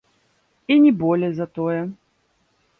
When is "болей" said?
1.03-1.31